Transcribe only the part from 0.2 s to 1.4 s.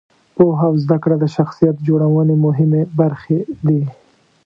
پوهه او زده کړه د